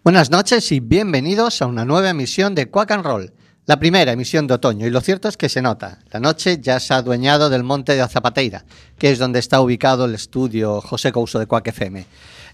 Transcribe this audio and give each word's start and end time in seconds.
Buenas 0.04 0.30
noches 0.30 0.70
y 0.70 0.80
bienvenidos 0.80 1.62
a 1.62 1.66
una 1.66 1.86
nueva 1.86 2.10
emisión 2.10 2.54
de 2.54 2.68
Quack 2.68 2.90
and 2.90 3.06
Roll, 3.06 3.32
la 3.64 3.78
primera 3.78 4.12
emisión 4.12 4.46
de 4.46 4.52
otoño. 4.52 4.86
Y 4.86 4.90
lo 4.90 5.00
cierto 5.00 5.28
es 5.28 5.38
que 5.38 5.48
se 5.48 5.62
nota, 5.62 6.00
la 6.10 6.20
noche 6.20 6.58
ya 6.60 6.78
se 6.78 6.92
ha 6.92 6.98
adueñado 6.98 7.48
del 7.48 7.64
monte 7.64 7.94
de 7.94 8.02
Azapateira, 8.02 8.66
que 8.98 9.10
es 9.10 9.18
donde 9.18 9.38
está 9.38 9.62
ubicado 9.62 10.04
el 10.04 10.14
estudio 10.14 10.82
José 10.82 11.10
Couso 11.10 11.38
de 11.38 11.46
Quack 11.46 11.68
FM. 11.68 12.04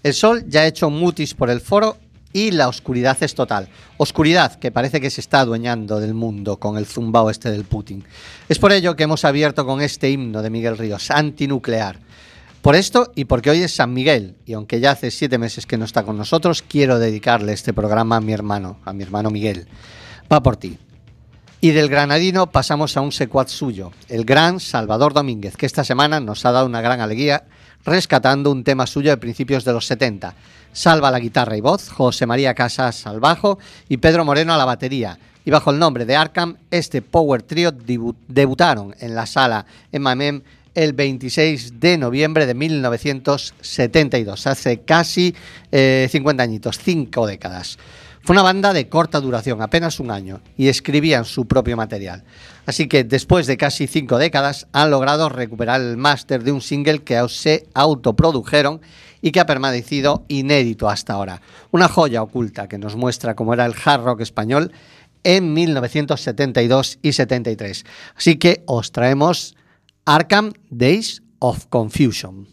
El 0.05 0.15
sol 0.15 0.45
ya 0.47 0.61
ha 0.61 0.67
hecho 0.69 0.91
mutis 0.91 1.35
por 1.35 1.51
el 1.51 1.61
foro 1.61 1.97
y 2.33 2.53
la 2.53 2.69
oscuridad 2.69 3.21
es 3.21 3.35
total. 3.35 3.69
Oscuridad 3.97 4.55
que 4.55 4.71
parece 4.71 5.01
que 5.01 5.11
se 5.11 5.21
está 5.21 5.41
adueñando 5.41 5.99
del 5.99 6.15
mundo 6.15 6.59
con 6.59 6.79
el 6.79 6.87
zumbao 6.87 7.31
este 7.31 7.51
del 7.51 7.65
Putin. 7.65 8.05
Es 8.49 8.61
por 8.61 8.71
ello 8.71 8.95
que 8.95 9.03
hemos 9.03 9.25
abierto 9.25 9.67
con 9.67 9.81
este 9.81 10.09
himno 10.09 10.41
de 10.41 10.51
Miguel 10.51 10.79
Ríos, 10.79 11.11
antinuclear. 11.11 11.99
Por 12.63 12.77
esto 12.77 13.11
y 13.15 13.25
porque 13.25 13.49
hoy 13.49 13.63
es 13.63 13.75
San 13.75 13.95
Miguel, 13.95 14.37
y 14.45 14.53
aunque 14.53 14.81
ya 14.81 14.91
hace 14.91 15.11
siete 15.11 15.39
meses 15.39 15.65
que 15.65 15.79
no 15.79 15.87
está 15.87 16.03
con 16.03 16.19
nosotros, 16.19 16.63
quiero 16.63 16.99
dedicarle 16.99 17.55
este 17.55 17.73
programa 17.73 18.17
a 18.17 18.21
mi 18.21 18.35
hermano, 18.35 18.79
a 18.85 18.93
mi 18.93 19.03
hermano 19.03 19.31
Miguel. 19.31 19.67
Va 20.31 20.43
por 20.43 20.59
ti. 20.59 20.79
Y 21.63 21.71
del 21.71 21.89
granadino 21.89 22.51
pasamos 22.51 22.99
a 22.99 23.01
un 23.01 23.13
secuad 23.13 23.49
suyo, 23.49 23.93
el 24.09 24.27
gran 24.27 24.61
Salvador 24.61 25.15
Domínguez, 25.15 25.57
que 25.57 25.65
esta 25.65 25.85
semana 25.85 26.21
nos 26.21 26.45
ha 26.45 26.53
dado 26.53 26.67
una 26.67 26.83
gran 26.83 27.01
alegría 27.01 27.45
rescatando 27.85 28.51
un 28.51 28.63
tema 28.63 28.87
suyo 28.87 29.11
de 29.11 29.17
principios 29.17 29.65
de 29.65 29.73
los 29.73 29.87
70. 29.87 30.35
Salva 30.73 31.11
la 31.11 31.19
guitarra 31.19 31.57
y 31.57 31.63
voz, 31.63 31.89
José 31.89 32.27
María 32.27 32.55
Casas 32.55 33.07
al 33.07 33.21
bajo 33.21 33.59
y 33.89 33.97
Pedro 33.97 34.25
Moreno 34.27 34.53
a 34.53 34.59
la 34.59 34.67
batería. 34.67 35.19
Y 35.47 35.51
bajo 35.51 35.71
el 35.71 35.79
nombre 35.79 36.05
de 36.05 36.17
Arkham, 36.17 36.57
este 36.71 37.01
Power 37.01 37.43
Trio 37.43 37.73
debutaron 38.29 38.95
en 39.01 39.15
la 39.15 39.25
sala 39.25 39.65
MMM 39.93 40.43
el 40.75 40.93
26 40.93 41.81
de 41.81 41.99
noviembre 41.99 42.47
de 42.47 42.55
1972, 42.55 44.47
hace 44.47 44.81
casi 44.81 45.35
eh, 45.73 46.09
50 46.11 46.43
añitos, 46.43 46.79
5 46.79 47.27
décadas. 47.27 47.79
Fue 48.23 48.35
una 48.35 48.43
banda 48.43 48.75
de 48.75 48.89
corta 48.89 49.19
duración, 49.19 49.63
apenas 49.63 49.99
un 49.99 50.11
año, 50.11 50.43
y 50.57 50.69
escribían 50.69 51.25
su 51.25 51.47
propio 51.47 51.77
material. 51.77 52.23
Así 52.67 52.87
que 52.87 53.03
después 53.03 53.47
de 53.47 53.57
casi 53.57 53.87
cinco 53.87 54.19
décadas 54.19 54.67
han 54.73 54.91
logrado 54.91 55.31
recuperar 55.31 55.81
el 55.81 55.97
máster 55.97 56.45
de 56.45 56.53
un 56.53 56.61
single 56.61 57.03
que 57.03 57.21
se 57.29 57.67
autoprodujeron 57.73 58.83
y 59.23 59.33
que 59.33 59.41
ha 59.41 59.47
permanecido 59.47 60.25
inédito 60.29 60.89
hasta 60.89 61.15
ahora. 61.15 61.41
Una 61.71 61.89
joya 61.89 62.23
oculta 62.23 62.69
que 62.69 62.79
nos 62.79 62.95
muestra 62.95 63.35
cómo 63.35 63.55
era 63.55 63.65
el 63.65 63.75
hard 63.83 64.05
rock 64.05 64.21
español 64.21 64.71
en 65.25 65.55
1972 65.55 66.99
y 67.03 67.13
73. 67.13 67.85
Así 68.17 68.37
que 68.37 68.63
os 68.67 68.93
traemos 68.93 69.57
Arkham 70.07 70.53
Days 70.71 71.21
of 71.41 71.69
Confusion. 71.71 72.47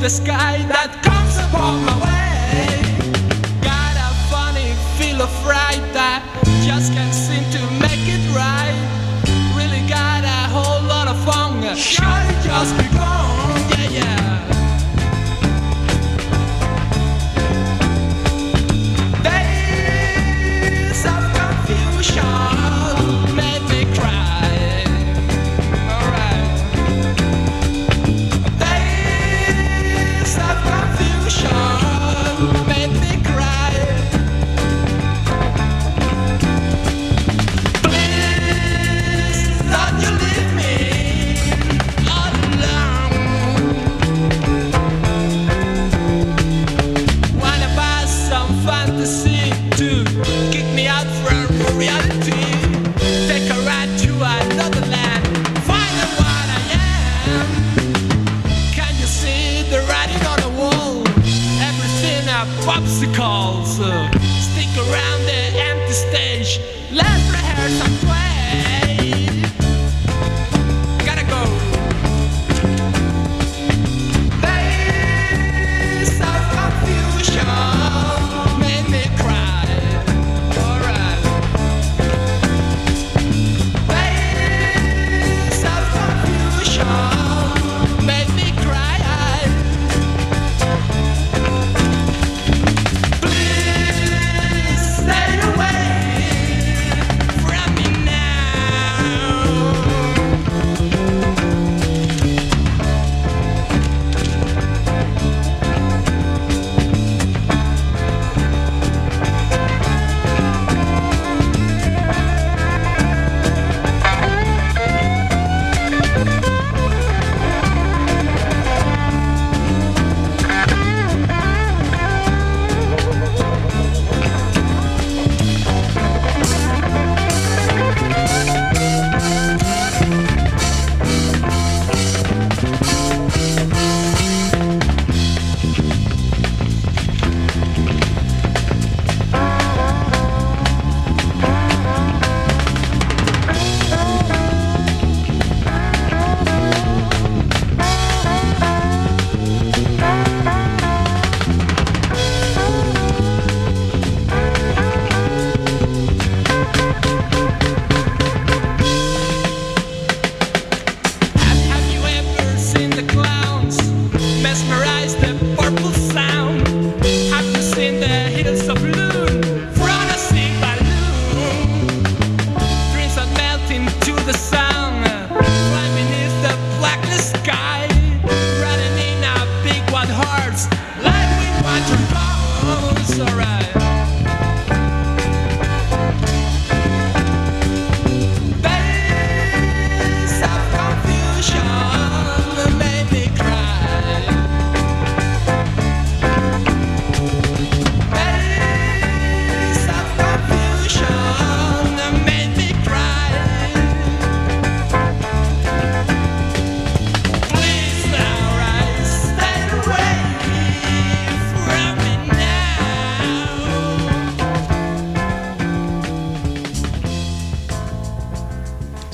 the 0.00 0.08
sky 0.08 0.64
that 0.68 1.02
comes 1.02 1.36
upon 1.38 1.84
my 1.84 2.07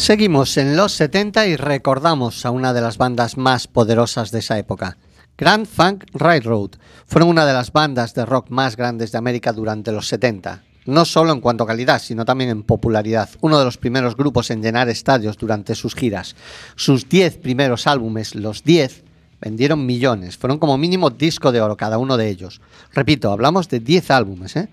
Seguimos 0.04 0.58
en 0.58 0.76
los 0.76 0.92
70 0.92 1.46
y 1.46 1.56
recordamos 1.56 2.44
a 2.44 2.50
una 2.50 2.74
de 2.74 2.82
las 2.82 2.98
bandas 2.98 3.38
más 3.38 3.66
poderosas 3.66 4.30
de 4.30 4.40
esa 4.40 4.58
época. 4.58 4.98
Grand 5.38 5.66
Funk 5.66 6.04
Railroad 6.12 6.72
fueron 7.06 7.30
una 7.30 7.46
de 7.46 7.54
las 7.54 7.72
bandas 7.72 8.12
de 8.12 8.26
rock 8.26 8.50
más 8.50 8.76
grandes 8.76 9.12
de 9.12 9.16
América 9.16 9.54
durante 9.54 9.92
los 9.92 10.06
70, 10.08 10.62
no 10.84 11.06
solo 11.06 11.32
en 11.32 11.40
cuanto 11.40 11.64
a 11.64 11.66
calidad, 11.66 12.02
sino 12.02 12.26
también 12.26 12.50
en 12.50 12.64
popularidad. 12.64 13.30
Uno 13.40 13.58
de 13.58 13.64
los 13.64 13.78
primeros 13.78 14.14
grupos 14.14 14.50
en 14.50 14.60
llenar 14.60 14.90
estadios 14.90 15.38
durante 15.38 15.74
sus 15.74 15.94
giras. 15.94 16.36
Sus 16.76 17.08
10 17.08 17.38
primeros 17.38 17.86
álbumes, 17.86 18.34
los 18.34 18.62
10, 18.62 19.04
vendieron 19.40 19.86
millones, 19.86 20.36
fueron 20.36 20.58
como 20.58 20.76
mínimo 20.76 21.08
disco 21.08 21.50
de 21.50 21.62
oro 21.62 21.78
cada 21.78 21.96
uno 21.96 22.18
de 22.18 22.28
ellos. 22.28 22.60
Repito, 22.92 23.32
hablamos 23.32 23.70
de 23.70 23.80
10 23.80 24.10
álbumes, 24.10 24.54
¿eh? 24.56 24.68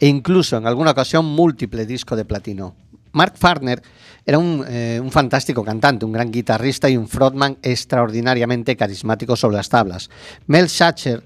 e 0.00 0.06
incluso 0.06 0.56
en 0.56 0.66
alguna 0.66 0.92
ocasión 0.92 1.26
múltiple 1.26 1.84
disco 1.84 2.16
de 2.16 2.24
platino. 2.24 2.74
Mark 3.12 3.34
Farner 3.36 3.82
era 4.24 4.38
un, 4.38 4.64
eh, 4.68 5.00
un, 5.02 5.10
fantástico 5.10 5.64
cantante, 5.64 6.04
un 6.04 6.12
gran 6.12 6.30
guitarrista 6.30 6.88
y 6.88 6.96
un 6.96 7.08
frontman 7.08 7.58
extraordinariamente 7.62 8.76
carismático 8.76 9.36
sobre 9.36 9.56
las 9.56 9.68
tablas. 9.68 10.10
Mel 10.46 10.68
Schacher 10.68 11.24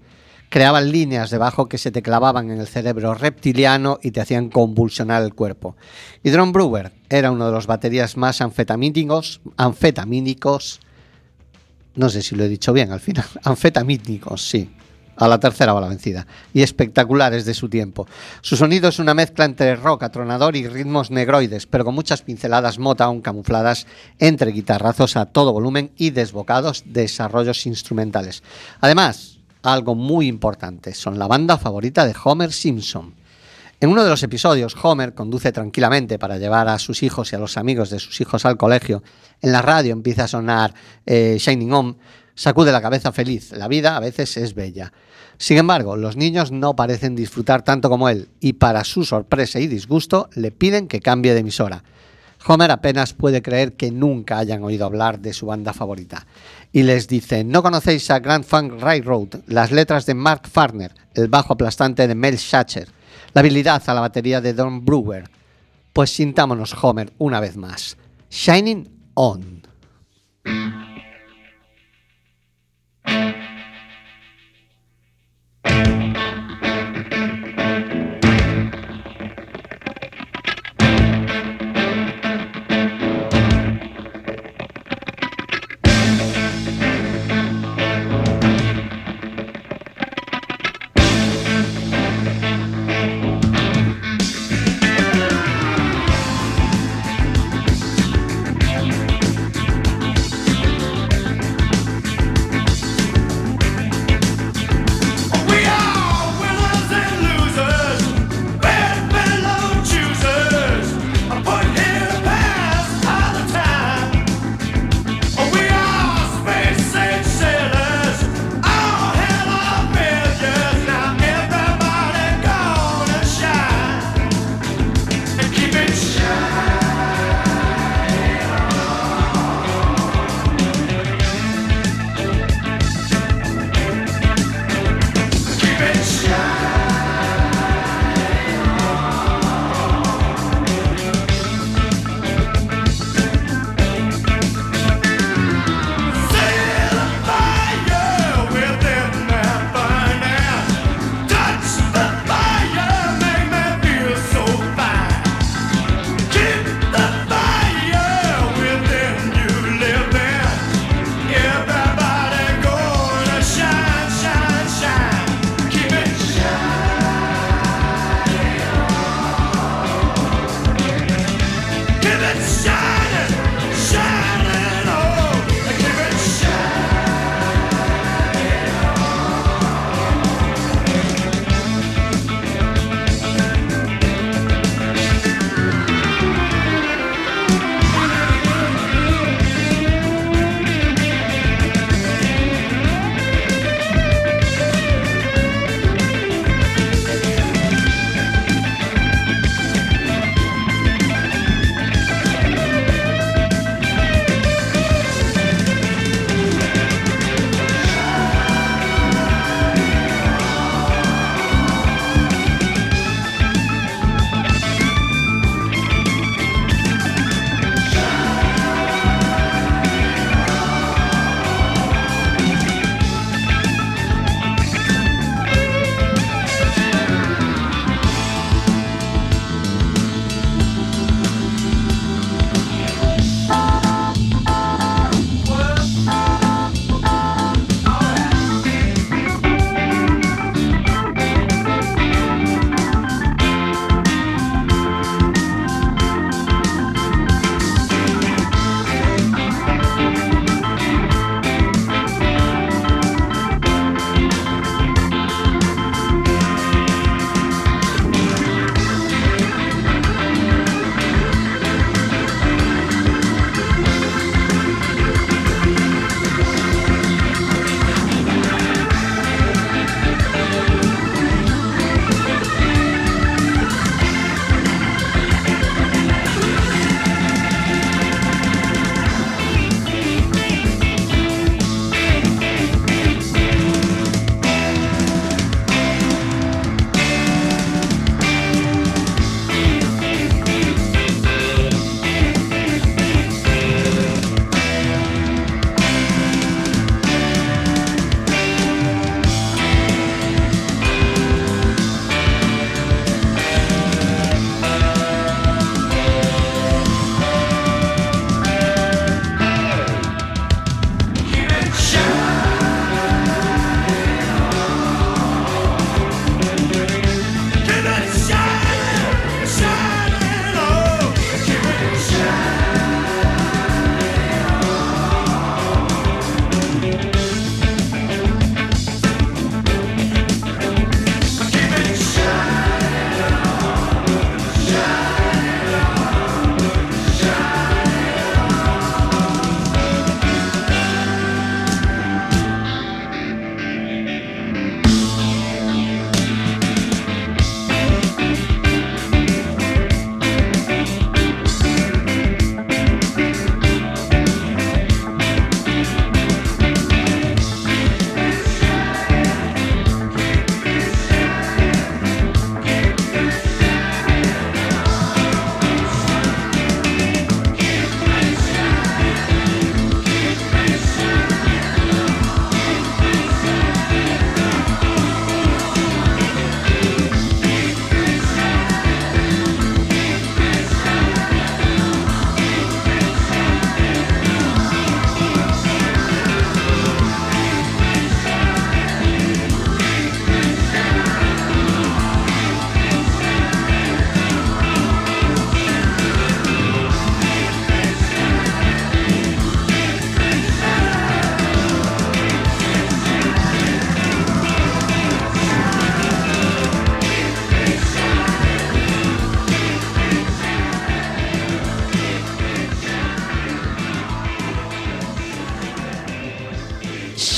creaba 0.55 0.81
líneas 0.81 1.31
de 1.31 1.39
bajo 1.39 1.69
que 1.69 1.79
se 1.79 1.91
te 1.91 2.01
clavaban 2.01 2.49
en 2.49 2.61
el 2.61 2.69
cerebro 2.69 3.13
reptiliano 3.15 3.99
y 4.01 4.13
te 4.13 4.21
hacían 4.21 4.51
convulsionar 4.51 5.25
el 5.25 5.35
cuerpo. 5.35 5.77
Y 6.23 6.31
Dron 6.31 6.53
Brewer 6.53 6.93
era 7.09 7.33
uno 7.33 7.47
de 7.47 7.53
los 7.53 7.67
baterías 7.67 8.17
más 8.17 8.41
anfetamínicos, 8.41 9.41
anfetamínicos, 9.57 10.79
no 11.97 12.09
sé 12.09 12.23
si 12.23 12.37
lo 12.37 12.45
he 12.45 12.49
dicho 12.49 12.73
bien 12.73 12.93
al 12.93 13.01
final, 13.01 13.27
anfetamínicos, 13.43 14.49
sí, 14.49 14.71
a 15.17 15.29
la 15.29 15.39
tercera 15.39 15.73
va 15.73 15.81
la 15.81 15.89
vencida, 15.89 16.27
y 16.53 16.63
espectaculares 16.63 17.45
de 17.45 17.55
su 17.55 17.69
tiempo. 17.69 18.07
Su 18.41 18.57
sonido 18.57 18.89
es 18.89 18.99
una 18.99 19.15
mezcla 19.15 19.45
entre 19.45 19.77
rock 19.77 20.05
atronador 20.05 20.57
y 20.57 20.69
ritmos 20.69 21.11
negroides, 21.11 21.67
pero 21.67 21.85
con 21.85 21.95
muchas 21.95 22.23
pinceladas 22.23 22.79
Motown 22.79 23.21
camufladas 23.21 23.87
entre 24.19 24.53
guitarrazos 24.53 25.17
a 25.17 25.27
todo 25.27 25.53
volumen 25.53 25.91
y 25.97 26.11
desbocados 26.11 26.85
desarrollos 26.87 27.67
instrumentales. 27.67 28.43
Además, 28.81 29.39
algo 29.63 29.95
muy 29.95 30.27
importante, 30.27 30.95
son 30.95 31.19
la 31.19 31.27
banda 31.27 31.57
favorita 31.59 32.05
de 32.07 32.15
Homer 32.23 32.53
Simpson. 32.53 33.15
En 33.81 33.91
uno 33.91 34.05
de 34.05 34.11
los 34.11 34.23
episodios, 34.23 34.77
Homer 34.83 35.15
conduce 35.15 35.53
tranquilamente 35.53 36.19
para 36.19 36.39
llevar 36.39 36.69
a 36.69 36.79
sus 36.79 37.03
hijos 37.03 37.33
y 37.33 37.37
a 37.37 37.39
los 37.39 37.59
amigos 37.59 37.91
de 37.91 37.99
sus 37.99 38.21
hijos 38.21 38.45
al 38.45 38.57
colegio. 38.57 39.03
En 39.43 39.53
la 39.53 39.63
radio 39.63 39.93
empieza 39.93 40.25
a 40.25 40.29
sonar 40.29 40.73
eh, 41.05 41.37
Shining 41.39 41.73
On, 41.73 41.97
sacude 42.35 42.73
la 42.73 42.83
cabeza 42.83 43.13
feliz. 43.13 43.53
La 43.53 43.69
vida 43.69 43.97
a 43.97 44.01
veces 44.01 44.37
es 44.37 44.55
bella. 44.55 44.93
Sin 45.39 45.59
embargo, 45.59 45.97
los 45.97 46.17
niños 46.17 46.53
no 46.53 46.77
parecen 46.77 47.17
disfrutar 47.17 47.63
tanto 47.63 47.91
como 47.91 48.09
él 48.09 48.29
y 48.41 48.55
para 48.55 48.85
su 48.85 49.05
sorpresa 49.05 49.59
y 49.59 49.67
disgusto 49.67 50.29
le 50.35 50.51
piden 50.51 50.89
que 50.89 51.01
cambie 51.01 51.35
de 51.35 51.41
emisora. 51.41 51.83
Homer 52.47 52.71
apenas 52.71 53.15
puede 53.15 53.41
creer 53.43 53.75
que 53.75 53.91
nunca 53.91 54.39
hayan 54.39 54.63
oído 54.63 54.85
hablar 54.85 55.19
de 55.19 55.33
su 55.33 55.47
banda 55.47 55.73
favorita. 55.73 56.27
Y 56.73 56.83
les 56.83 57.09
dice, 57.09 57.43
¿no 57.43 57.63
conocéis 57.63 58.11
a 58.11 58.19
Grand 58.19 58.45
Funk 58.45 58.81
Railroad? 58.81 59.29
Las 59.47 59.73
letras 59.73 60.05
de 60.05 60.15
Mark 60.15 60.47
Farner, 60.47 60.93
el 61.15 61.29
bajo 61.29 61.55
aplastante 61.55 62.07
de 62.07 62.15
Mel 62.15 62.37
Schacher, 62.37 62.89
la 63.33 63.41
habilidad 63.41 63.83
a 63.87 63.95
la 63.95 64.01
batería 64.01 64.41
de 64.41 64.53
Don 64.53 64.85
Brewer. 64.85 65.31
Pues 65.93 66.11
sintámonos, 66.11 66.75
Homer, 66.83 67.13
una 67.19 67.41
vez 67.41 67.57
más. 67.57 67.97
Shining 68.29 68.91
On. 69.15 69.63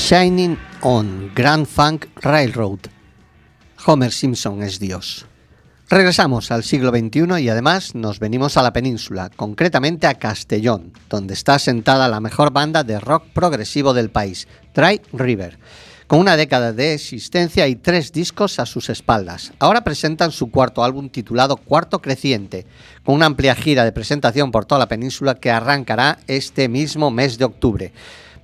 Shining 0.09 0.57
on 0.83 1.33
Grand 1.35 1.67
Funk 1.67 2.05
Railroad. 2.21 2.79
Homer 3.85 4.13
Simpson 4.13 4.63
es 4.63 4.79
Dios. 4.79 5.25
Regresamos 5.89 6.49
al 6.49 6.63
siglo 6.63 6.91
XXI 6.91 7.41
y 7.41 7.49
además 7.49 7.93
nos 7.93 8.21
venimos 8.21 8.55
a 8.55 8.63
la 8.63 8.71
península, 8.71 9.29
concretamente 9.35 10.07
a 10.07 10.13
Castellón, 10.13 10.93
donde 11.09 11.33
está 11.33 11.59
sentada 11.59 12.07
la 12.07 12.21
mejor 12.21 12.53
banda 12.53 12.85
de 12.85 13.01
rock 13.01 13.25
progresivo 13.33 13.93
del 13.93 14.09
país, 14.09 14.47
Dry 14.73 15.01
River. 15.11 15.59
Con 16.07 16.19
una 16.19 16.37
década 16.37 16.71
de 16.71 16.93
existencia 16.93 17.67
y 17.67 17.75
tres 17.75 18.13
discos 18.13 18.59
a 18.59 18.65
sus 18.65 18.89
espaldas. 18.89 19.51
Ahora 19.59 19.83
presentan 19.83 20.31
su 20.31 20.51
cuarto 20.51 20.85
álbum 20.85 21.09
titulado 21.09 21.57
Cuarto 21.57 21.99
Creciente, 21.99 22.65
con 23.03 23.15
una 23.15 23.25
amplia 23.25 23.55
gira 23.55 23.83
de 23.83 23.91
presentación 23.91 24.51
por 24.53 24.63
toda 24.63 24.79
la 24.79 24.87
península 24.87 25.35
que 25.35 25.51
arrancará 25.51 26.19
este 26.27 26.69
mismo 26.69 27.11
mes 27.11 27.37
de 27.37 27.43
octubre. 27.43 27.91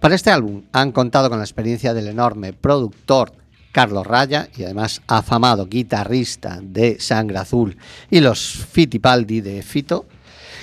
Para 0.04 0.16
este 0.16 0.32
álbum 0.32 0.63
han 0.74 0.92
contado 0.92 1.30
con 1.30 1.38
la 1.38 1.46
experiencia 1.46 1.94
del 1.94 2.10
enorme 2.10 2.52
productor 2.52 3.32
Carlos 3.72 4.06
Raya 4.06 4.50
y 4.54 4.66
además 4.66 5.02
afamado 5.08 5.66
guitarrista 5.68 6.60
de 6.62 7.00
Sangre 7.00 7.38
Azul 7.38 7.78
y 8.12 8.20
los 8.20 8.66
Fittipaldi 8.70 9.39
de 9.39 9.63
Fito. 9.63 10.06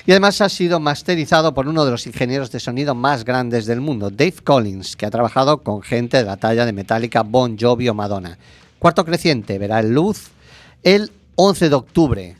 Y 0.04 0.10
además 0.10 0.42
ha 0.42 0.50
sido 0.50 0.78
masterizado 0.78 1.54
por 1.54 1.68
uno 1.68 1.86
de 1.86 1.90
los 1.90 2.06
ingenieros 2.06 2.52
de 2.52 2.60
sonido 2.60 2.94
más 2.94 3.24
grandes 3.24 3.64
del 3.64 3.80
mundo, 3.80 4.10
Dave 4.10 4.34
Collins, 4.44 4.94
que 4.94 5.06
ha 5.06 5.10
trabajado 5.10 5.62
con 5.62 5.80
gente 5.80 6.18
de 6.18 6.24
la 6.24 6.36
talla 6.36 6.66
de 6.66 6.74
Metallica, 6.74 7.22
Bon 7.22 7.56
Jovi 7.58 7.88
o 7.88 7.94
Madonna. 7.94 8.36
Cuarto 8.78 9.06
Creciente 9.06 9.58
verá 9.58 9.80
luz 9.80 10.32
el 10.82 11.12
11 11.36 11.70
de 11.70 11.74
octubre, 11.74 12.36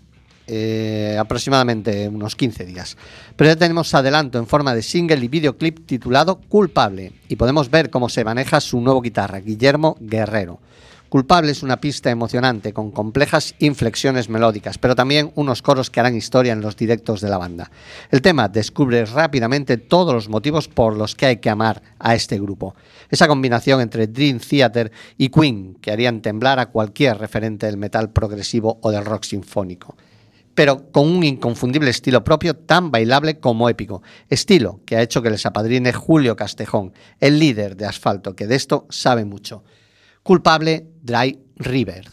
eh, 0.53 1.17
aproximadamente 1.17 2.09
unos 2.09 2.35
15 2.35 2.65
días. 2.65 2.97
Pero 3.37 3.51
ya 3.51 3.57
tenemos 3.57 3.95
adelanto 3.95 4.37
en 4.37 4.49
forma 4.49 4.75
de 4.75 4.83
single 4.83 5.25
y 5.25 5.29
videoclip 5.29 5.87
titulado 5.87 6.41
Culpable 6.49 7.13
y 7.29 7.37
podemos 7.37 7.71
ver 7.71 7.89
cómo 7.89 8.09
se 8.09 8.25
maneja 8.25 8.61
su 8.61 8.81
nuevo 8.81 9.01
guitarra, 9.01 9.39
Guillermo 9.39 9.97
Guerrero. 10.01 10.59
Culpable 11.09 11.53
es 11.53 11.63
una 11.63 11.81
pista 11.81 12.11
emocionante 12.11 12.73
con 12.73 12.91
complejas 12.91 13.55
inflexiones 13.61 14.29
melódicas, 14.29 14.79
pero 14.79 14.97
también 14.97 15.31
unos 15.37 15.63
coros 15.63 15.89
que 15.89 16.01
harán 16.01 16.17
historia 16.17 16.53
en 16.53 16.63
los 16.63 16.77
directos 16.77 17.21
de 17.21 17.29
la 17.29 17.39
banda. 17.39 17.71
El 18.11 18.21
tema 18.21 18.49
descubre 18.49 19.05
rápidamente 19.05 19.77
todos 19.77 20.15
los 20.15 20.29
motivos 20.29 20.67
por 20.67 20.97
los 20.97 21.15
que 21.15 21.27
hay 21.27 21.37
que 21.37 21.51
amar 21.51 21.81
a 22.01 22.17
este 22.17 22.41
grupo. 22.41 22.75
Esa 23.09 23.29
combinación 23.29 23.81
entre 23.81 24.09
Dream 24.09 24.41
Theater 24.41 24.91
y 25.17 25.29
Queen 25.29 25.77
que 25.81 25.93
harían 25.93 26.23
temblar 26.23 26.59
a 26.59 26.67
cualquier 26.67 27.19
referente 27.19 27.67
del 27.67 27.77
metal 27.77 28.11
progresivo 28.11 28.79
o 28.83 28.91
del 28.91 29.05
rock 29.05 29.23
sinfónico 29.23 29.97
pero 30.55 30.91
con 30.91 31.09
un 31.09 31.25
inconfundible 31.25 31.91
estilo 31.91 32.25
propio 32.25 32.55
tan 32.55 32.91
bailable 32.91 33.41
como 33.41 33.69
épico. 33.69 34.03
Estilo 34.29 34.81
que 34.85 34.97
ha 34.97 35.03
hecho 35.03 35.23
que 35.23 35.31
les 35.31 35.47
apadrine 35.47 35.93
Julio 35.93 36.37
Castejón, 36.37 36.93
el 37.19 37.39
líder 37.39 37.77
de 37.77 37.87
Asfalto, 37.87 38.35
que 38.35 38.47
de 38.47 38.57
esto 38.57 38.87
sabe 38.91 39.25
mucho. 39.25 39.65
Culpable, 40.23 40.87
Dry 41.03 41.39
River. 41.57 42.09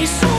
He's 0.00 0.08
so 0.18 0.29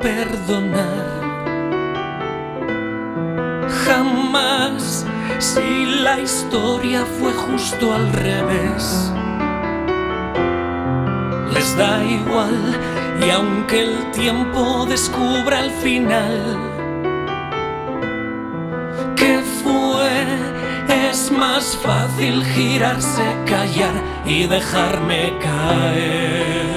perdonar. 0.00 1.22
Jamás 3.86 5.06
si 5.38 5.84
la 6.02 6.18
historia 6.18 7.04
fue 7.20 7.32
justo 7.32 7.94
al 7.94 8.12
revés. 8.12 9.12
Les 11.54 11.76
da 11.76 12.02
igual 12.02 12.80
y 13.24 13.30
aunque 13.30 13.82
el 13.82 14.10
tiempo 14.10 14.84
descubra 14.88 15.60
el 15.60 15.70
final, 15.70 16.58
que 19.14 19.40
fue, 19.62 21.10
es 21.10 21.30
más 21.30 21.76
fácil 21.76 22.44
girarse, 22.44 23.22
callar 23.46 23.94
y 24.26 24.46
dejarme 24.46 25.32
caer. 25.38 26.71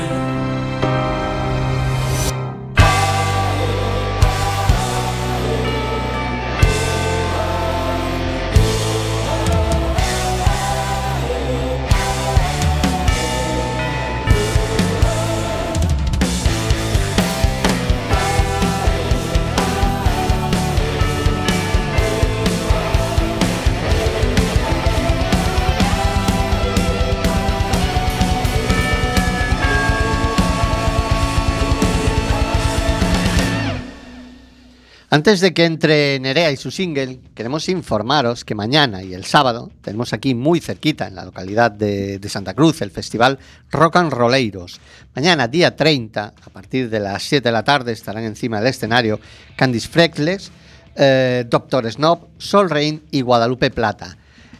Antes 35.16 35.40
de 35.40 35.54
que 35.54 35.64
entre 35.64 36.20
Nerea 36.20 36.52
y 36.52 36.58
su 36.58 36.72
single, 36.72 37.22
queremos 37.34 37.70
informaros 37.70 38.44
que 38.44 38.54
mañana 38.54 39.02
y 39.02 39.14
el 39.14 39.24
sábado 39.24 39.72
tenemos 39.82 40.12
aquí 40.12 40.36
muy 40.36 40.60
cerquita, 40.60 41.08
en 41.08 41.16
la 41.16 41.24
localidad 41.24 41.72
de, 41.72 42.20
Santa 42.28 42.54
Cruz, 42.54 42.82
el 42.82 42.92
festival 42.92 43.40
Rock 43.72 43.96
and 43.96 44.12
Rolleiros. 44.12 44.82
Mañana, 45.16 45.48
día 45.48 45.74
30, 45.74 46.34
a 46.42 46.50
partir 46.50 46.90
de 46.90 47.00
las 47.00 47.24
7 47.24 47.48
de 47.48 47.54
la 47.54 47.64
tarde, 47.64 47.94
estarán 47.94 48.26
encima 48.26 48.60
del 48.60 48.68
escenario 48.68 49.22
Candice 49.56 49.88
Freckles, 49.88 50.52
eh, 50.98 51.46
Doctor 51.50 51.90
Snob, 51.90 52.28
Sol 52.38 52.70
Rain 52.70 53.02
y 53.10 53.22
Guadalupe 53.22 53.72
Plata. 53.72 54.18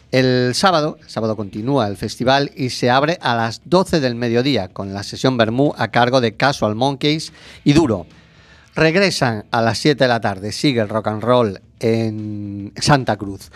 El 0.10 0.56
sábado, 0.56 0.98
el 1.02 1.10
sábado 1.10 1.36
continúa 1.36 1.86
el 1.90 1.98
festival 1.98 2.50
y 2.56 2.70
se 2.70 2.90
abre 2.90 3.18
a 3.20 3.36
las 3.36 3.60
12 3.66 4.00
del 4.00 4.16
mediodía 4.16 4.70
con 4.70 4.94
la 4.94 5.04
sesión 5.04 5.36
Bermú 5.36 5.74
a 5.78 5.90
cargo 5.90 6.22
de 6.22 6.38
Casual 6.38 6.76
Monkeys 6.76 7.34
y 7.66 7.74
Duro. 7.74 8.08
Regresan 8.76 9.46
a 9.52 9.62
las 9.62 9.78
7 9.78 10.04
de 10.04 10.08
la 10.10 10.20
tarde, 10.20 10.52
sigue 10.52 10.82
el 10.82 10.90
rock 10.90 11.08
and 11.08 11.24
roll 11.24 11.62
en 11.80 12.74
Santa 12.76 13.16
Cruz. 13.16 13.50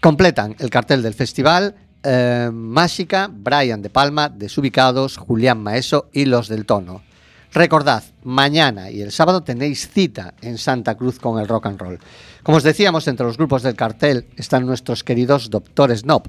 Completan 0.00 0.54
el 0.60 0.70
cartel 0.70 1.02
del 1.02 1.14
festival 1.14 1.74
eh, 2.04 2.50
Mágica, 2.52 3.28
Brian 3.32 3.82
de 3.82 3.90
Palma, 3.90 4.28
Desubicados, 4.28 5.16
Julián 5.16 5.60
Maeso 5.60 6.08
y 6.12 6.24
Los 6.24 6.48
del 6.48 6.66
Tono. 6.66 7.02
Recordad, 7.52 8.04
mañana 8.22 8.92
y 8.92 9.02
el 9.02 9.10
sábado 9.10 9.42
tenéis 9.42 9.88
cita 9.88 10.34
en 10.40 10.56
Santa 10.56 10.94
Cruz 10.94 11.18
con 11.18 11.40
el 11.40 11.48
rock 11.48 11.66
and 11.66 11.80
roll. 11.80 11.98
Como 12.44 12.58
os 12.58 12.62
decíamos, 12.62 13.08
entre 13.08 13.26
los 13.26 13.38
grupos 13.38 13.64
del 13.64 13.74
cartel 13.74 14.26
están 14.36 14.66
nuestros 14.66 15.02
queridos 15.02 15.50
Doctor 15.50 15.94
Snob, 15.96 16.28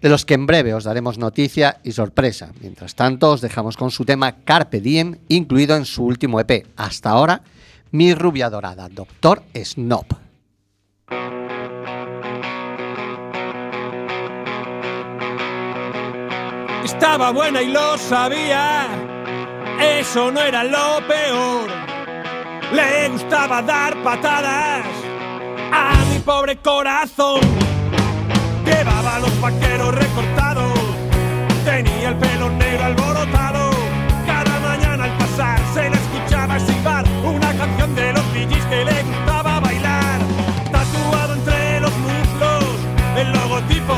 de 0.00 0.08
los 0.08 0.24
que 0.24 0.34
en 0.34 0.46
breve 0.46 0.74
os 0.74 0.84
daremos 0.84 1.18
noticia 1.18 1.80
y 1.82 1.90
sorpresa. 1.90 2.52
Mientras 2.60 2.94
tanto, 2.94 3.32
os 3.32 3.40
dejamos 3.40 3.76
con 3.76 3.90
su 3.90 4.04
tema 4.04 4.36
Carpe 4.44 4.80
Diem, 4.80 5.16
incluido 5.26 5.76
en 5.76 5.84
su 5.84 6.04
último 6.04 6.38
EP. 6.38 6.68
Hasta 6.76 7.10
ahora, 7.10 7.42
Mi 7.92 8.14
rubia 8.14 8.48
dorada, 8.48 8.88
Doctor 8.88 9.42
Snob. 9.52 10.06
Estaba 16.84 17.30
buena 17.32 17.62
y 17.62 17.72
lo 17.72 17.98
sabía. 17.98 18.86
Eso 19.80 20.30
no 20.30 20.40
era 20.40 20.62
lo 20.62 21.04
peor. 21.08 21.68
Le 22.72 23.08
gustaba 23.08 23.60
dar 23.62 24.00
patadas 24.04 24.86
a 25.72 25.92
mi 26.12 26.18
pobre 26.20 26.56
corazón. 26.58 27.40
Llevaba 28.64 29.18
los 29.18 29.40
vaqueros 29.40 29.94
recortados. 29.94 30.78
Tenía 31.64 32.10
el 32.10 32.16
pelo 32.16 32.50
negro 32.50 32.84
alborotado. 32.84 33.70
Cada 34.26 34.60
mañana 34.60 35.04
al 35.04 35.18
pasar 35.18 35.60
se 35.74 35.90
que 38.70 38.84
le 38.84 39.02
gustaba 39.02 39.60
bailar. 39.60 40.18
Tatuado 40.70 41.34
entre 41.34 41.80
los 41.80 41.92
muslos 41.98 42.64
el 43.16 43.32
logotipo 43.32 43.96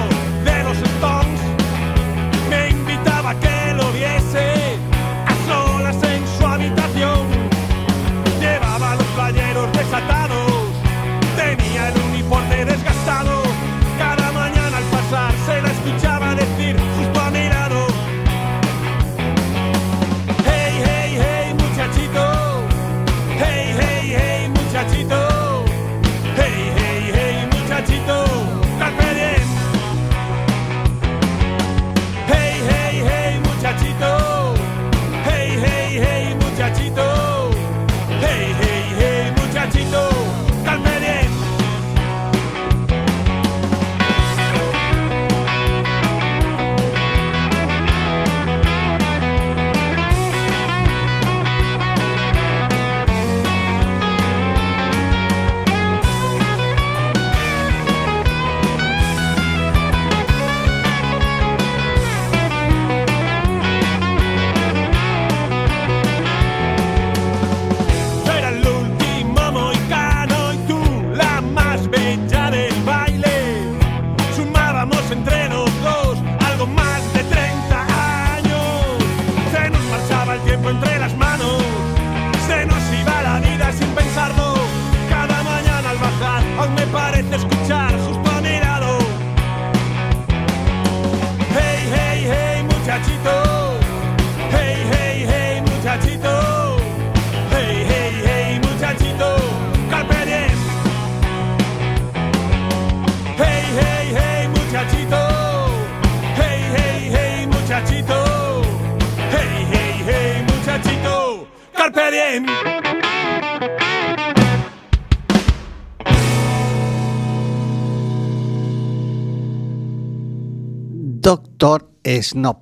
Snob, 122.32 122.56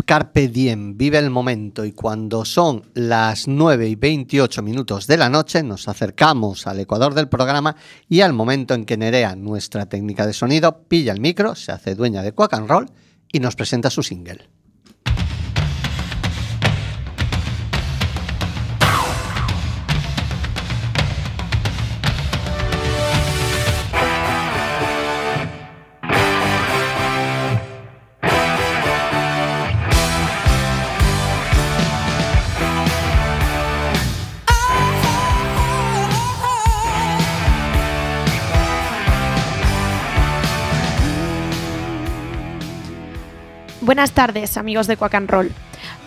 vive 0.96 1.18
el 1.18 1.30
momento 1.30 1.84
y 1.84 1.92
cuando 1.92 2.44
son 2.44 2.90
las 2.94 3.46
9 3.46 3.88
y 3.88 3.94
28 3.94 4.62
minutos 4.62 5.06
de 5.06 5.16
la 5.16 5.28
noche 5.28 5.62
nos 5.62 5.86
acercamos 5.86 6.66
al 6.66 6.80
ecuador 6.80 7.14
del 7.14 7.28
programa 7.28 7.76
y 8.08 8.22
al 8.22 8.32
momento 8.32 8.74
en 8.74 8.84
que 8.84 8.96
Nerea, 8.96 9.36
nuestra 9.36 9.86
técnica 9.86 10.26
de 10.26 10.32
sonido, 10.32 10.82
pilla 10.88 11.12
el 11.12 11.20
micro, 11.20 11.54
se 11.54 11.70
hace 11.70 11.94
dueña 11.94 12.22
de 12.22 12.32
Quack 12.32 12.54
and 12.54 12.68
Roll 12.68 12.90
y 13.30 13.38
nos 13.38 13.54
presenta 13.54 13.90
su 13.90 14.02
single. 14.02 14.59
Buenas 43.90 44.12
tardes, 44.12 44.56
amigos 44.56 44.86
de 44.86 44.96
Quack 44.96 45.16
and 45.16 45.28
Roll. 45.28 45.50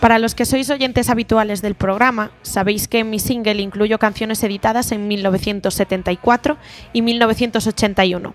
Para 0.00 0.18
los 0.18 0.34
que 0.34 0.46
sois 0.46 0.70
oyentes 0.70 1.10
habituales 1.10 1.60
del 1.60 1.74
programa, 1.74 2.30
sabéis 2.40 2.88
que 2.88 3.00
en 3.00 3.10
mi 3.10 3.18
single 3.18 3.60
incluyo 3.60 3.98
canciones 3.98 4.42
editadas 4.42 4.90
en 4.90 5.06
1974 5.06 6.56
y 6.94 7.02
1981, 7.02 8.34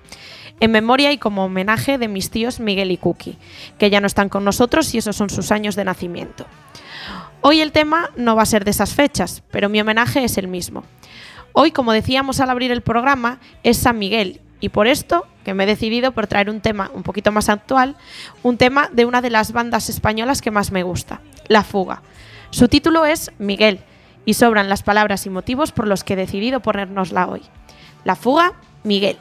en 0.60 0.72
memoria 0.72 1.12
y 1.12 1.18
como 1.18 1.46
homenaje 1.46 1.98
de 1.98 2.08
mis 2.08 2.30
tíos 2.30 2.60
Miguel 2.60 2.92
y 2.92 2.98
Cookie, 2.98 3.40
que 3.80 3.90
ya 3.90 4.00
no 4.00 4.06
están 4.06 4.30
con 4.30 4.46
nosotros 4.46 4.94
y 4.94 5.00
esos 5.00 5.16
son 5.16 5.32
sus 5.32 5.52
años 5.52 5.76
de 5.76 5.86
nacimiento. 5.86 6.46
Hoy 7.42 7.62
el 7.62 7.72
tema 7.72 8.12
no 8.16 8.36
va 8.36 8.44
a 8.44 8.46
ser 8.46 8.66
de 8.66 8.70
esas 8.70 8.94
fechas, 8.94 9.42
pero 9.50 9.68
mi 9.68 9.82
homenaje 9.82 10.24
es 10.24 10.38
el 10.38 10.48
mismo. 10.48 10.84
Hoy, 11.54 11.72
como 11.72 11.92
decíamos 11.92 12.40
al 12.40 12.52
abrir 12.52 12.72
el 12.72 12.84
programa, 12.84 13.40
es 13.64 13.78
San 13.78 13.98
Miguel 13.98 14.42
y 14.60 14.70
por 14.70 14.86
esto 14.86 15.26
que 15.50 15.56
me 15.56 15.64
he 15.64 15.68
decidido 15.68 16.12
por 16.12 16.28
traer 16.28 16.48
un 16.52 16.62
tema 16.62 16.92
un 16.94 17.02
poquito 17.02 17.32
más 17.32 17.50
actual, 17.50 17.96
un 18.44 18.58
tema 18.58 18.88
de 18.94 19.06
una 19.06 19.20
de 19.20 19.32
las 19.32 19.52
bandas 19.52 19.90
españolas 19.90 20.44
que 20.44 20.52
más 20.52 20.72
me 20.72 20.84
gusta, 20.84 21.22
La 21.48 21.64
Fuga. 21.64 22.04
Su 22.52 22.68
título 22.68 23.04
es 23.08 23.32
Miguel 23.40 23.80
y 24.26 24.36
sobran 24.36 24.70
las 24.70 24.84
palabras 24.84 25.26
y 25.26 25.32
motivos 25.32 25.72
por 25.72 25.88
los 25.88 26.04
que 26.04 26.14
he 26.14 26.18
decidido 26.18 26.60
ponérnosla 26.60 27.28
hoy. 27.28 27.42
La 28.04 28.16
Fuga, 28.16 28.54
Miguel. 28.84 29.18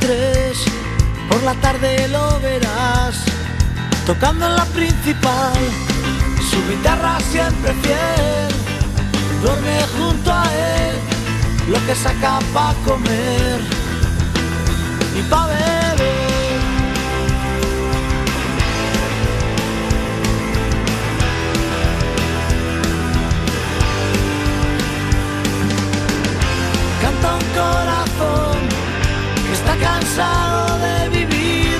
23, 0.00 0.64
por 1.28 1.42
la 1.42 1.54
tarde 1.54 2.08
lo 2.08 2.40
verás, 2.40 3.16
tocando 4.06 4.46
en 4.46 4.56
la 4.56 4.64
principal, 4.66 5.52
su 6.50 6.56
guitarra 6.68 7.18
siempre 7.30 7.72
fiel, 7.82 8.48
duerme 9.42 9.80
junto 9.96 10.32
a 10.32 10.44
él, 10.44 10.96
lo 11.68 11.86
que 11.86 11.94
saca 11.94 12.38
pa' 12.52 12.74
comer. 12.84 13.60
Y 15.16 15.22
pa' 15.22 15.46
beber. 15.46 15.98
Canta 27.00 27.34
un 27.34 27.44
corazón 27.54 28.57
de 30.18 31.08
vivir 31.10 31.78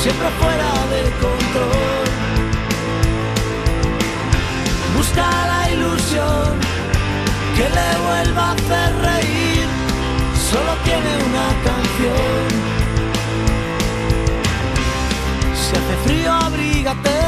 siempre 0.00 0.28
fuera 0.40 0.70
de 0.92 1.02
control. 1.24 2.06
Busca 4.96 5.28
la 5.52 5.72
ilusión 5.72 6.60
que 7.56 7.68
le 7.76 7.88
vuelva 8.06 8.42
a 8.42 8.52
hacer 8.52 8.90
reír. 9.08 9.66
Solo 10.50 10.72
tiene 10.84 11.10
una 11.28 11.48
canción. 11.66 12.48
Si 15.60 15.70
hace 15.76 15.96
frío, 16.04 16.32
abrígate 16.32 17.18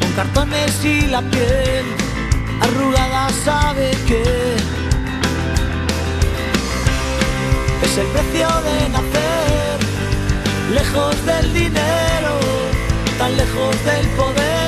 con 0.00 0.12
cartones 0.12 0.84
y 0.84 1.06
la 1.06 1.22
piel 1.22 1.86
arrugada. 2.60 3.30
Sabe 3.44 3.92
que 4.06 4.81
es 7.82 7.98
el 7.98 8.06
precio 8.08 8.48
de 8.62 8.88
nacer, 8.88 9.78
lejos 10.72 11.26
del 11.26 11.52
dinero, 11.52 12.40
tan 13.18 13.36
lejos 13.36 13.84
del 13.84 14.06
poder. 14.16 14.61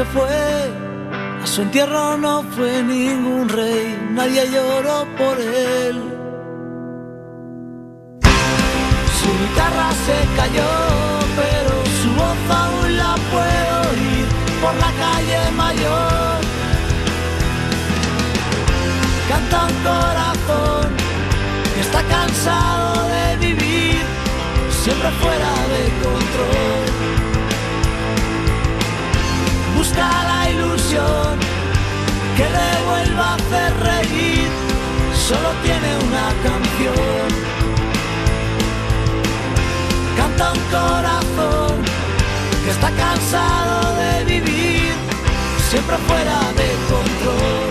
Se 0.00 0.06
fue, 0.06 0.72
a 1.42 1.46
su 1.46 1.60
entierro 1.60 2.16
no 2.16 2.42
fue 2.54 2.82
ningún 2.82 3.46
rey, 3.50 3.98
nadie 4.12 4.50
lloró 4.50 5.06
por 5.18 5.38
él. 5.38 5.96
Su 9.20 9.30
guitarra 9.40 9.88
se 10.06 10.18
cayó, 10.38 10.72
pero 11.40 11.72
su 12.00 12.08
voz 12.20 12.40
aún 12.60 12.96
la 12.96 13.14
puedo 13.32 13.74
oír 13.90 14.26
por 14.62 14.74
la 14.84 14.90
calle 15.02 15.40
mayor. 15.62 16.38
Canta 19.30 19.56
un 19.70 19.76
corazón 19.90 20.86
que 21.74 21.80
está 21.86 22.02
cansado 22.04 23.06
de 23.08 23.36
vivir 23.46 24.02
siempre 24.82 25.10
fuera 25.20 25.52
de 25.72 25.82
control 26.04 26.89
busca 29.90 30.08
la 30.24 30.50
ilusión 30.50 31.38
que 32.36 32.44
le 32.44 32.70
vuelva 32.88 33.30
a 33.30 33.34
hacer 33.34 33.72
reír. 33.80 34.48
Solo 35.14 35.50
tiene 35.62 35.96
una 36.06 36.26
canción. 36.44 37.28
Canta 40.16 40.52
un 40.52 40.60
corazón 40.70 41.82
que 42.64 42.70
está 42.70 42.90
cansado 42.90 43.96
de 43.96 44.24
vivir 44.24 44.92
siempre 45.70 45.96
fuera 46.08 46.38
de 46.56 46.68
control. 46.88 47.69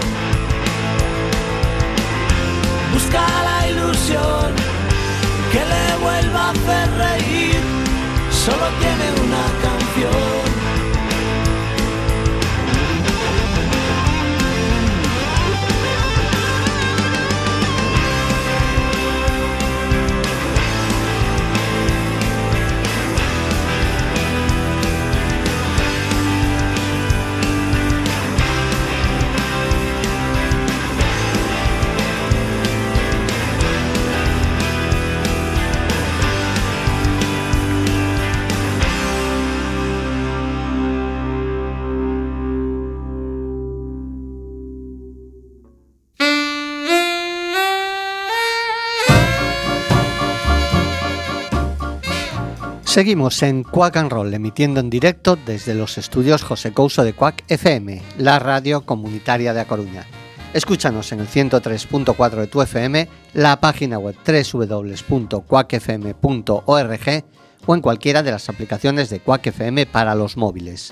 Seguimos 53.00 53.42
en 53.44 53.64
Quack 53.64 53.96
and 53.96 54.12
Roll, 54.12 54.34
emitiendo 54.34 54.82
en 54.82 54.90
directo 54.90 55.38
desde 55.38 55.74
los 55.74 55.98
estudios 55.98 56.44
José 56.44 56.74
Couso 56.74 57.06
de 57.06 57.14
Quack 57.14 57.46
FM, 57.48 58.02
la 58.18 58.40
radio 58.40 58.82
comunitaria 58.82 59.54
de 59.54 59.62
A 59.62 59.66
Coruña. 59.66 60.06
Escúchanos 60.54 61.14
en 61.14 61.22
el 61.22 61.30
103.4 61.30 62.36
de 62.36 62.48
tu 62.48 62.62
FM, 62.62 63.08
la 63.36 63.62
página 63.62 64.00
web 64.00 64.18
www.quackfm.org 64.28 67.24
o 67.66 67.74
en 67.74 67.82
cualquiera 67.82 68.22
de 68.22 68.32
las 68.32 68.50
aplicaciones 68.50 69.10
de 69.10 69.22
Quack 69.22 69.48
FM 69.48 69.86
para 69.86 70.14
los 70.14 70.36
móviles. 70.36 70.92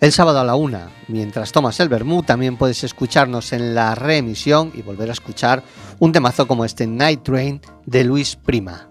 El 0.00 0.12
sábado 0.12 0.40
a 0.40 0.44
la 0.44 0.54
una, 0.54 0.88
mientras 1.06 1.52
tomas 1.52 1.78
el 1.80 1.90
vermú, 1.90 2.22
también 2.22 2.56
puedes 2.56 2.82
escucharnos 2.82 3.52
en 3.52 3.74
la 3.74 3.94
reemisión 3.94 4.72
y 4.74 4.80
volver 4.80 5.10
a 5.10 5.12
escuchar 5.12 5.62
un 5.98 6.12
temazo 6.12 6.48
como 6.48 6.64
este 6.64 6.86
Night 6.86 7.24
Train 7.24 7.60
de 7.84 8.04
Luis 8.04 8.36
Prima. 8.36 8.88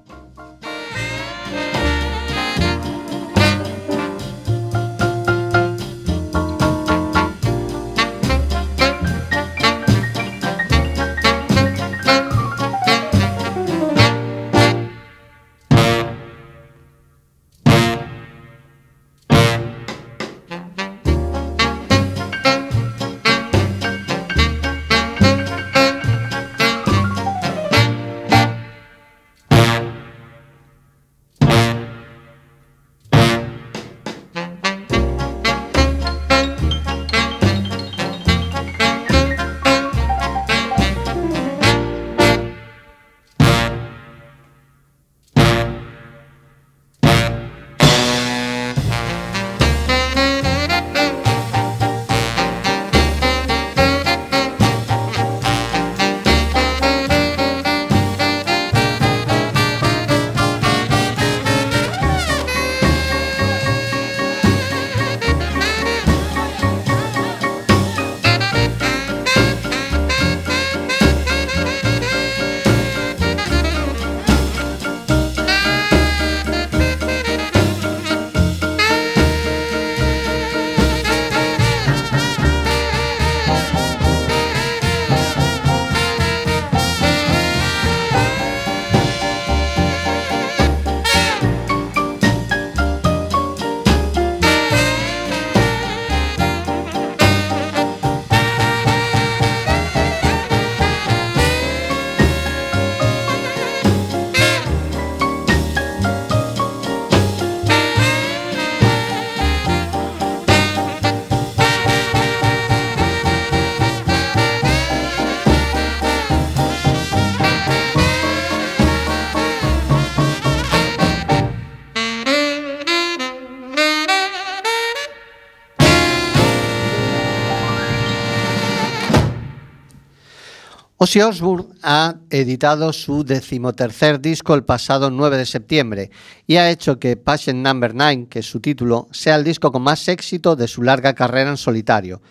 Ozzy 131.05 131.21
Osbourne 131.21 131.67
ha 131.83 132.15
editado 132.31 132.91
su 132.91 133.23
decimotercer 133.23 134.19
disco 134.19 134.55
el 134.55 134.63
pasado 134.63 135.11
9 135.11 135.37
de 135.37 135.45
septiembre 135.45 136.09
y 136.47 136.55
ha 136.55 136.71
hecho 136.71 136.97
que 136.97 137.15
Patient 137.15 137.63
Number 137.63 137.93
9, 137.93 138.25
que 138.27 138.39
es 138.39 138.47
su 138.47 138.59
título, 138.59 139.07
sea 139.11 139.35
el 139.35 139.43
disco 139.43 139.71
con 139.71 139.83
más 139.83 140.07
éxito 140.07 140.55
de 140.55 140.67
su 140.67 140.81
larga 140.81 141.13
carrera 141.13 141.51
en 141.51 141.57
solitario. 141.57 142.23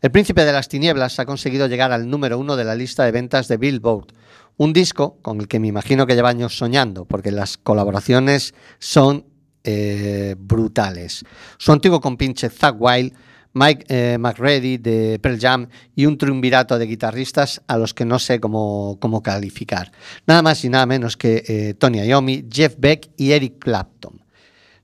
El 0.00 0.12
Príncipe 0.12 0.44
de 0.44 0.52
las 0.52 0.68
Tinieblas 0.68 1.18
ha 1.18 1.26
conseguido 1.26 1.66
llegar 1.66 1.90
al 1.90 2.08
número 2.08 2.38
uno 2.38 2.54
de 2.54 2.62
la 2.62 2.76
lista 2.76 3.02
de 3.02 3.10
ventas 3.10 3.48
de 3.48 3.56
Billboard, 3.56 4.12
un 4.58 4.72
disco 4.72 5.18
con 5.22 5.40
el 5.40 5.48
que 5.48 5.58
me 5.58 5.66
imagino 5.66 6.06
que 6.06 6.14
lleva 6.14 6.28
años 6.28 6.56
soñando, 6.56 7.06
porque 7.06 7.32
las 7.32 7.58
colaboraciones 7.58 8.54
son 8.78 9.24
eh, 9.64 10.36
brutales. 10.38 11.24
Su 11.58 11.72
antiguo 11.72 12.00
compinche 12.00 12.48
Zack 12.48 12.76
Wild 12.78 13.12
Mike 13.52 13.86
eh, 13.88 14.18
McReady 14.18 14.78
de 14.78 15.18
Pearl 15.18 15.38
Jam 15.40 15.68
y 15.94 16.06
un 16.06 16.18
triunvirato 16.18 16.78
de 16.78 16.86
guitarristas 16.86 17.62
a 17.66 17.76
los 17.76 17.94
que 17.94 18.04
no 18.04 18.18
sé 18.18 18.40
cómo, 18.40 18.98
cómo 19.00 19.22
calificar. 19.22 19.92
Nada 20.26 20.42
más 20.42 20.64
y 20.64 20.68
nada 20.68 20.86
menos 20.86 21.16
que 21.16 21.42
eh, 21.46 21.74
Tony 21.74 22.00
Iommi, 22.00 22.46
Jeff 22.50 22.76
Beck 22.78 23.10
y 23.16 23.32
Eric 23.32 23.58
Clapton. 23.58 24.20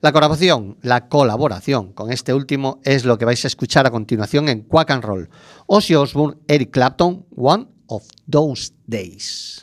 La 0.00 0.12
colaboración, 0.12 0.76
la 0.82 1.08
colaboración 1.08 1.92
con 1.92 2.12
este 2.12 2.34
último 2.34 2.80
es 2.84 3.04
lo 3.04 3.18
que 3.18 3.24
vais 3.24 3.44
a 3.44 3.48
escuchar 3.48 3.86
a 3.86 3.90
continuación 3.90 4.48
en 4.48 4.60
Quack 4.60 4.90
and 4.90 5.04
Roll. 5.04 5.30
Ozzy 5.66 5.94
Osbourne, 5.94 6.38
Eric 6.46 6.70
Clapton, 6.70 7.24
One 7.34 7.66
of 7.86 8.04
Those 8.30 8.72
Days. 8.86 9.60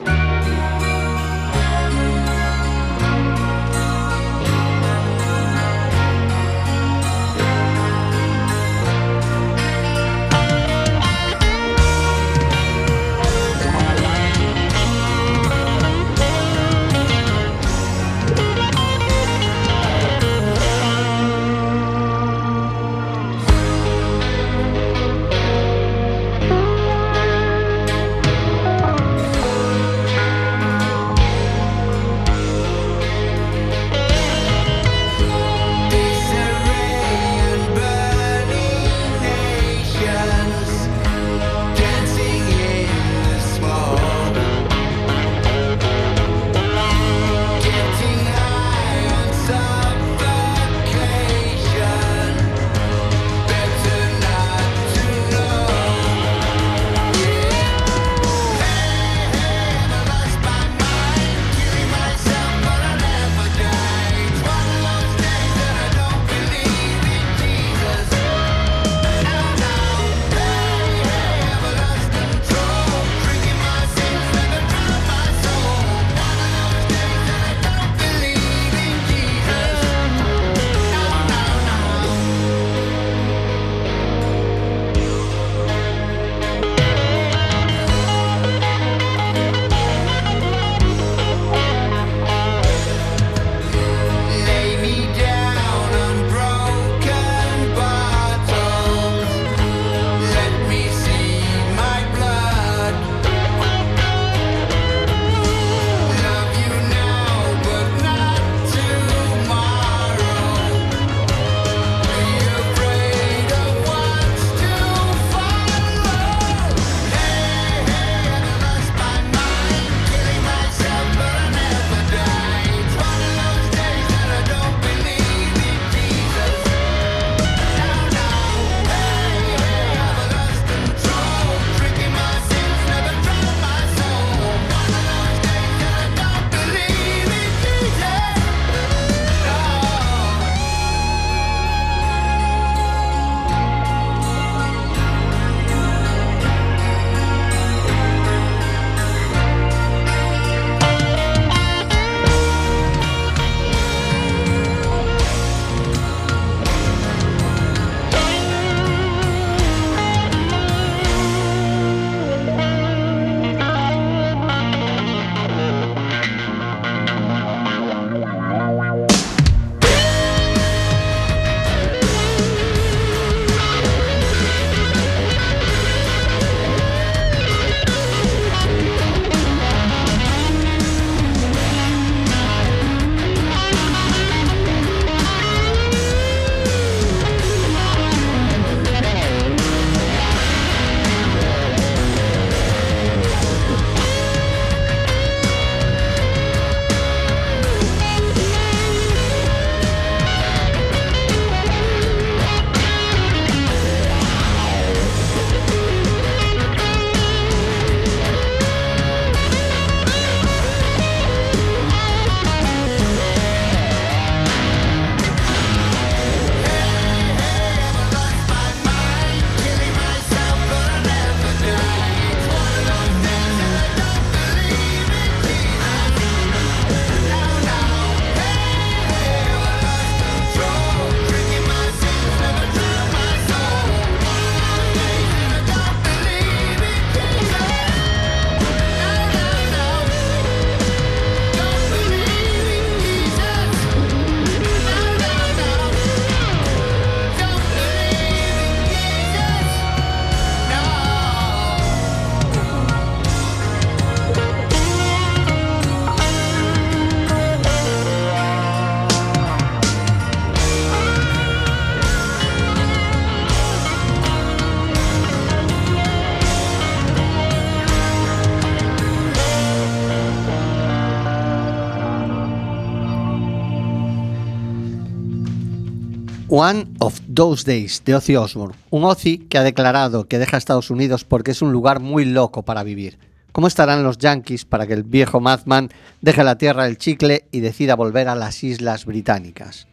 One 276.56 276.94
of 277.00 277.20
Those 277.34 277.64
Days 277.64 278.04
de 278.04 278.14
Ozzy 278.14 278.36
Osbourne, 278.36 278.76
un 278.90 279.02
Ozzy 279.02 279.38
que 279.38 279.58
ha 279.58 279.64
declarado 279.64 280.28
que 280.28 280.38
deja 280.38 280.56
Estados 280.56 280.88
Unidos 280.88 281.24
porque 281.24 281.50
es 281.50 281.62
un 281.62 281.72
lugar 281.72 281.98
muy 281.98 282.24
loco 282.24 282.62
para 282.62 282.84
vivir. 282.84 283.18
¿Cómo 283.50 283.66
estarán 283.66 284.04
los 284.04 284.18
Yankees 284.18 284.64
para 284.64 284.86
que 284.86 284.92
el 284.92 285.02
viejo 285.02 285.40
Madman 285.40 285.90
deje 286.20 286.44
la 286.44 286.56
tierra 286.56 286.84
del 286.84 286.96
chicle 286.96 287.48
y 287.50 287.58
decida 287.58 287.96
volver 287.96 288.28
a 288.28 288.36
las 288.36 288.62
Islas 288.62 289.04
Británicas? 289.04 289.88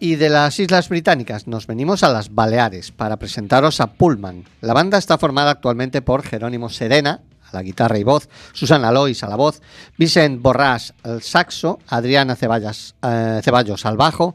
Y 0.00 0.16
de 0.16 0.30
las 0.30 0.58
Islas 0.58 0.88
Británicas 0.88 1.46
nos 1.46 1.68
venimos 1.68 2.02
a 2.02 2.08
las 2.08 2.34
Baleares 2.34 2.90
para 2.90 3.16
presentaros 3.16 3.80
a 3.80 3.92
Pullman. 3.92 4.46
La 4.62 4.74
banda 4.74 4.98
está 4.98 5.16
formada 5.16 5.52
actualmente 5.52 6.02
por 6.02 6.24
Jerónimo 6.24 6.70
Serena, 6.70 7.20
a 7.48 7.54
la 7.54 7.62
guitarra 7.62 7.98
y 7.98 8.02
voz, 8.02 8.28
Susana 8.52 8.90
Lois 8.90 9.22
a 9.22 9.28
la 9.28 9.36
voz, 9.36 9.62
Vicent 9.96 10.42
Borràs 10.42 10.92
al 11.04 11.22
saxo, 11.22 11.78
Adriana 11.86 12.34
Ceballos, 12.34 12.96
eh, 13.00 13.40
Ceballos 13.44 13.86
al 13.86 13.96
bajo, 13.96 14.34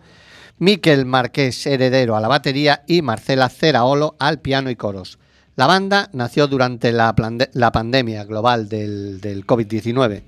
Miquel 0.59 1.05
Marqués 1.05 1.65
Heredero 1.65 2.17
a 2.17 2.19
la 2.19 2.27
batería 2.27 2.83
y 2.85 3.01
Marcela 3.01 3.47
Ceraolo 3.47 4.17
al 4.19 4.39
piano 4.39 4.69
y 4.69 4.75
coros. 4.75 5.17
La 5.55 5.67
banda 5.67 6.09
nació 6.11 6.47
durante 6.47 6.91
la, 6.91 7.15
pandemia 7.15 8.25
global 8.25 8.67
del, 8.67 9.21
del 9.21 9.47
COVID-19. 9.47 10.23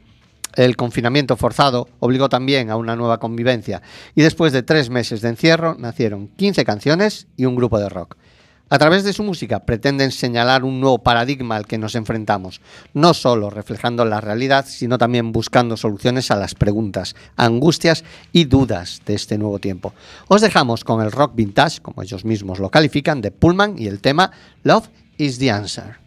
El 0.55 0.77
confinamiento 0.77 1.35
forzado 1.35 1.89
obligó 1.99 2.29
también 2.29 2.69
a 2.69 2.77
una 2.77 2.95
nueva 2.95 3.19
convivencia 3.19 3.81
y 4.15 4.21
después 4.21 4.53
de 4.53 4.63
tres 4.63 4.89
meses 4.89 5.19
de 5.19 5.29
encierro 5.29 5.75
nacieron 5.77 6.29
15 6.29 6.63
canciones 6.63 7.27
y 7.35 7.43
un 7.43 7.57
grupo 7.57 7.77
de 7.77 7.89
rock. 7.89 8.15
A 8.71 8.79
través 8.79 9.03
de 9.03 9.11
su 9.11 9.23
música 9.23 9.59
pretenden 9.59 10.13
señalar 10.13 10.63
un 10.63 10.79
nuevo 10.79 10.99
paradigma 10.99 11.57
al 11.57 11.67
que 11.67 11.77
nos 11.77 11.93
enfrentamos, 11.95 12.61
no 12.93 13.13
solo 13.13 13.49
reflejando 13.49 14.05
la 14.05 14.21
realidad, 14.21 14.65
sino 14.65 14.97
también 14.97 15.33
buscando 15.33 15.75
soluciones 15.75 16.31
a 16.31 16.37
las 16.37 16.55
preguntas, 16.55 17.13
angustias 17.35 18.05
y 18.31 18.45
dudas 18.45 19.01
de 19.05 19.15
este 19.15 19.37
nuevo 19.37 19.59
tiempo. 19.59 19.93
Os 20.29 20.39
dejamos 20.39 20.85
con 20.85 21.01
el 21.01 21.11
rock 21.11 21.35
vintage, 21.35 21.81
como 21.81 22.01
ellos 22.01 22.23
mismos 22.23 22.59
lo 22.59 22.69
califican, 22.69 23.19
de 23.19 23.31
Pullman 23.31 23.75
y 23.77 23.87
el 23.87 23.99
tema 23.99 24.31
Love 24.63 24.87
is 25.17 25.37
the 25.37 25.51
Answer. 25.51 25.97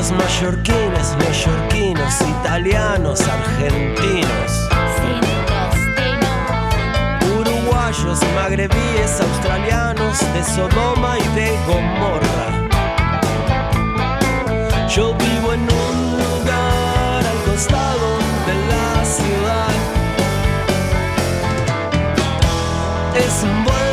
Indios, 0.00 0.12
mallorquines, 0.12 1.16
neoyorquinos, 1.18 2.20
italianos, 2.22 3.20
argentinos. 3.20 4.68
Uruguayos, 7.38 8.20
magrebíes, 8.34 9.20
australianos, 9.20 10.18
de 10.32 10.42
Sodoma 10.42 11.18
y 11.18 11.28
de 11.34 11.50
Gomorra. 11.66 12.68
Yo 14.88 15.14
vivo 15.14 15.52
en 15.52 15.60
un 15.60 16.18
lugar 16.18 17.22
al 17.26 17.42
costado 17.44 18.18
de 18.46 18.54
la 18.70 19.04
ciudad. 19.04 19.74
Es 23.16 23.42
un 23.42 23.64
buen 23.64 23.89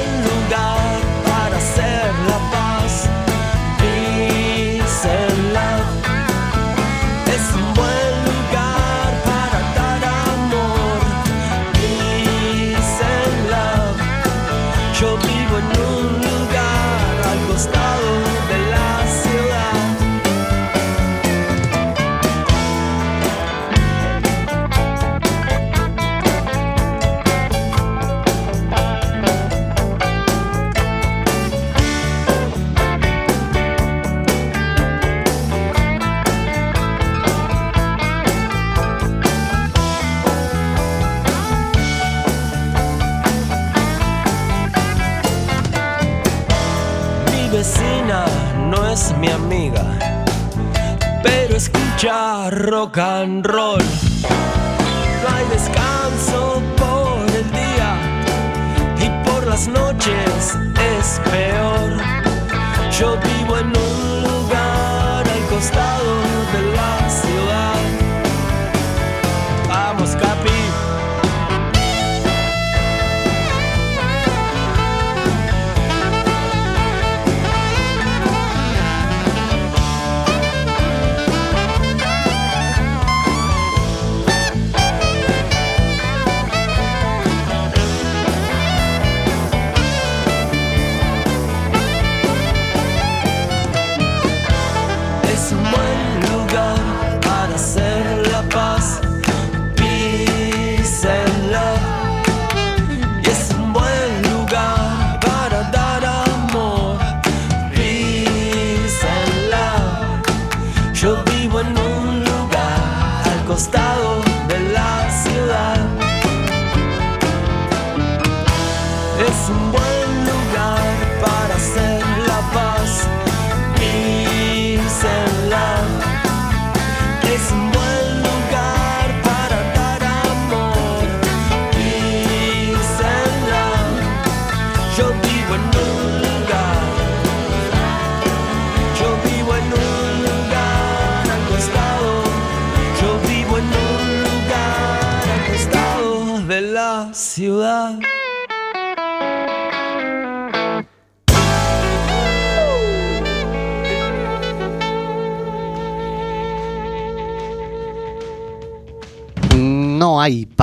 rock 52.52 52.98
and 52.98 53.46
roll. 53.46 53.97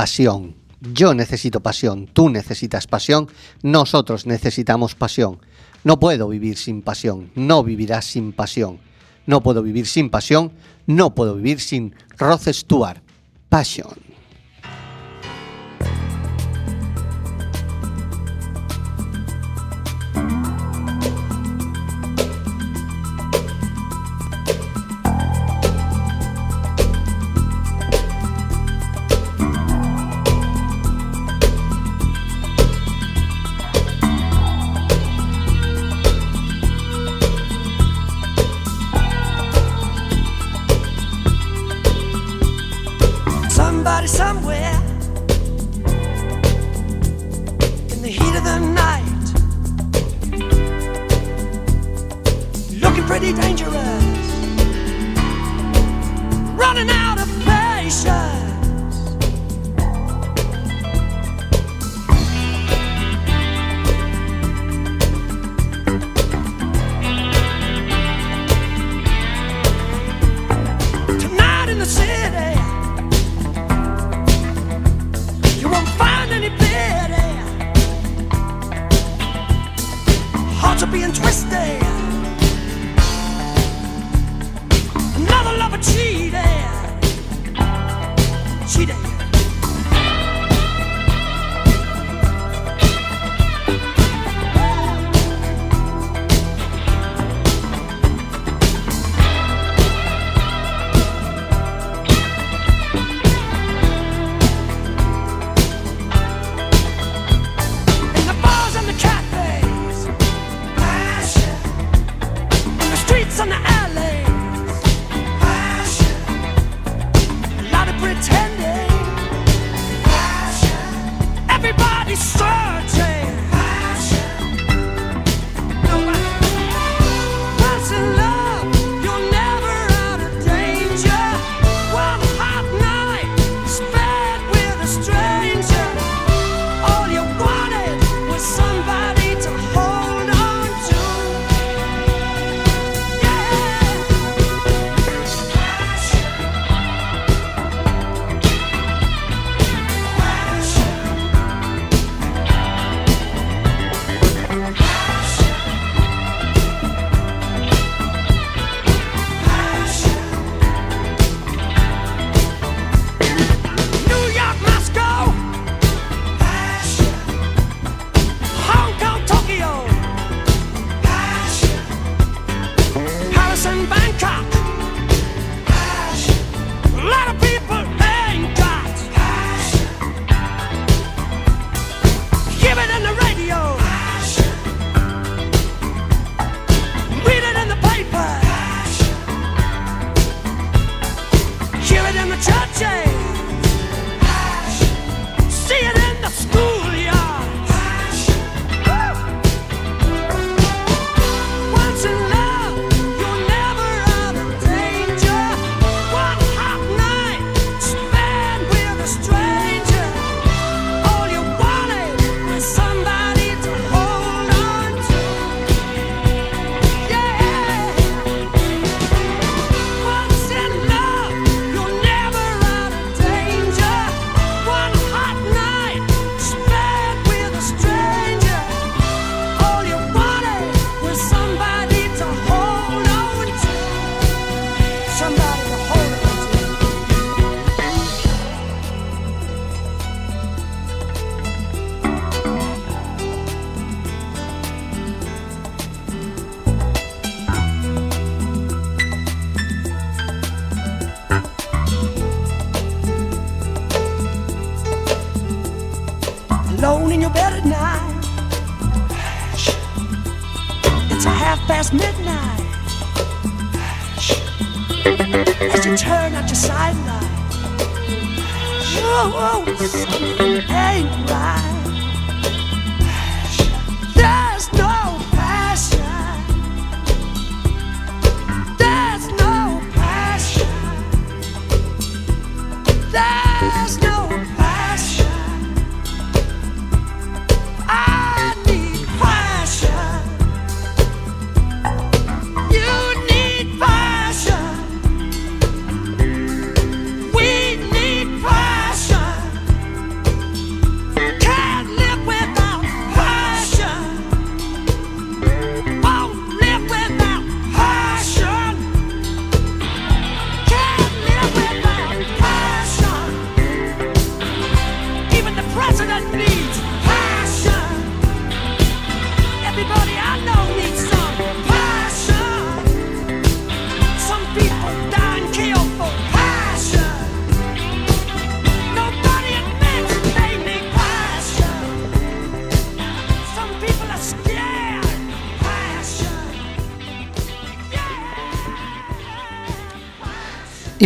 pasión. 0.05 0.55
Yo 0.93 1.15
necesito 1.15 1.61
pasión, 1.61 2.07
tú 2.13 2.29
necesitas 2.29 2.87
pasión, 2.87 3.27
nosotros 3.63 4.27
necesitamos 4.27 4.95
pasión. 4.95 5.39
No 5.83 5.99
puedo 5.99 6.29
vivir 6.29 6.59
sin 6.59 6.83
pasión, 6.83 7.31
no 7.35 7.65
vivirás 7.65 8.05
sin 8.05 8.35
pasión. 8.35 8.81
No 9.25 9.43
puedo 9.43 9.63
vivir 9.63 9.87
sin 9.87 10.11
pasión, 10.11 10.53
no 10.87 11.15
puedo 11.15 11.37
vivir 11.37 11.59
sin 11.59 11.95
Roth 12.19 12.49
Stewart. 12.53 13.01
Pasión. 13.49 13.95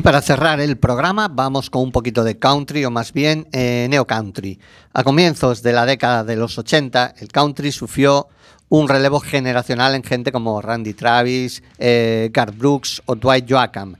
Para 0.08 0.22
cerrar 0.22 0.58
el 0.58 0.78
programa 0.78 1.28
vamos 1.28 1.68
con 1.68 1.82
un 1.82 1.92
poquito 1.92 2.24
de 2.24 2.38
country 2.38 2.82
o 2.86 2.90
más 2.90 3.12
bien 3.12 3.46
eh, 3.52 3.86
neo 3.90 4.06
country. 4.06 4.58
A 4.94 5.04
comienzos 5.04 5.62
de 5.62 5.74
la 5.74 5.84
década 5.84 6.24
de 6.24 6.34
los 6.34 6.56
80 6.56 7.16
el 7.18 7.28
country 7.28 7.70
sufrió 7.72 8.26
un 8.70 8.88
relevo 8.88 9.20
generacional 9.20 9.94
en 9.94 10.02
gente 10.02 10.32
como 10.32 10.62
Randy 10.62 10.94
Travis, 10.94 11.62
eh, 11.78 12.30
Garth 12.32 12.56
Brooks 12.56 13.02
o 13.04 13.16
Dwight 13.16 13.44
Joachim. 13.52 13.96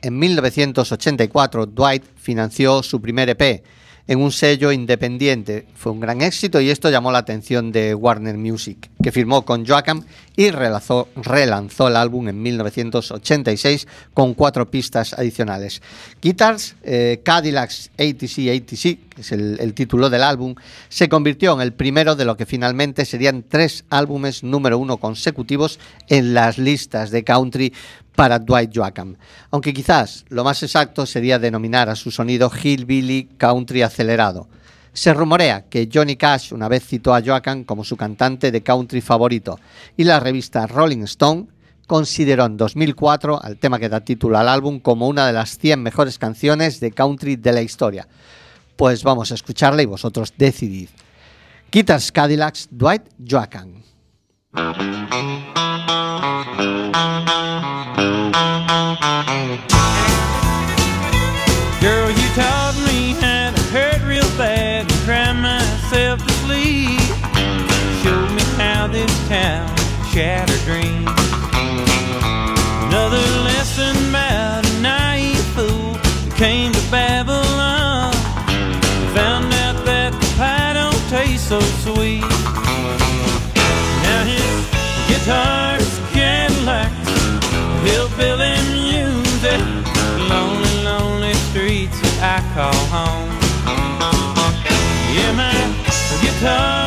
En 0.00 0.20
1984 0.20 1.66
Dwight 1.66 2.04
financió 2.14 2.84
su 2.84 3.00
primer 3.00 3.30
EP 3.30 3.64
en 4.10 4.20
un 4.20 4.32
sello 4.32 4.72
independiente. 4.72 5.66
Fue 5.76 5.92
un 5.92 6.00
gran 6.00 6.20
éxito 6.20 6.60
y 6.60 6.68
esto 6.68 6.90
llamó 6.90 7.12
la 7.12 7.18
atención 7.18 7.70
de 7.70 7.94
Warner 7.94 8.36
Music, 8.36 8.90
que 9.00 9.12
firmó 9.12 9.44
con 9.44 9.64
Joachim 9.64 10.02
y 10.34 10.50
relanzó, 10.50 11.06
el 11.86 11.94
álbum 11.94 12.28
en 12.28 12.42
1986 12.42 13.86
con 14.12 14.34
cuatro 14.34 14.68
pistas 14.68 15.12
adicionales. 15.12 15.80
Guitars, 16.20 16.74
eh, 16.82 17.20
Cadillacs 17.22 17.92
ATC 17.96 18.50
ATC, 18.50 18.98
que 19.14 19.20
es 19.20 19.30
el 19.30 19.74
título 19.74 20.10
del 20.10 20.24
álbum, 20.24 20.56
se 20.88 21.08
convirtió 21.08 21.54
en 21.54 21.60
el 21.60 21.72
primero 21.72 22.16
de 22.16 22.24
lo 22.24 22.36
que 22.36 22.46
finalmente 22.46 23.04
serían 23.04 23.44
tres 23.48 23.84
álbumes 23.90 24.42
número 24.42 24.76
uno 24.76 24.96
consecutivos 24.96 25.78
en 26.08 26.34
las 26.34 26.58
listas 26.58 27.12
de 27.12 27.22
country 27.22 27.72
para 28.14 28.38
Dwight 28.38 28.70
Joachim, 28.74 29.16
aunque 29.50 29.72
quizás 29.72 30.24
lo 30.28 30.44
más 30.44 30.62
exacto 30.62 31.06
sería 31.06 31.38
denominar 31.38 31.88
a 31.88 31.96
su 31.96 32.10
sonido 32.10 32.50
hillbilly 32.50 33.30
country 33.36 33.82
acelerado. 33.82 34.48
Se 34.92 35.14
rumorea 35.14 35.68
que 35.68 35.88
Johnny 35.92 36.16
Cash 36.16 36.52
una 36.52 36.68
vez 36.68 36.84
citó 36.84 37.14
a 37.14 37.22
Joachim 37.22 37.64
como 37.64 37.84
su 37.84 37.96
cantante 37.96 38.50
de 38.50 38.62
country 38.62 39.00
favorito 39.00 39.58
y 39.96 40.04
la 40.04 40.18
revista 40.18 40.66
Rolling 40.66 41.04
Stone 41.04 41.46
consideró 41.86 42.46
en 42.46 42.56
2004 42.56 43.42
al 43.42 43.56
tema 43.56 43.78
que 43.78 43.88
da 43.88 44.00
título 44.00 44.38
al 44.38 44.48
álbum 44.48 44.80
como 44.80 45.08
una 45.08 45.26
de 45.26 45.32
las 45.32 45.58
100 45.58 45.82
mejores 45.82 46.18
canciones 46.18 46.80
de 46.80 46.92
country 46.92 47.36
de 47.36 47.52
la 47.52 47.62
historia. 47.62 48.06
Pues 48.76 49.02
vamos 49.02 49.30
a 49.30 49.34
escucharla 49.34 49.82
y 49.82 49.86
vosotros 49.86 50.32
decidid. 50.36 50.88
Guitars 51.70 52.10
Cadillacs, 52.12 52.68
Dwight 52.70 53.02
Joachim. 53.28 53.79
Girl, 54.52 54.66
guitar's 96.40 96.79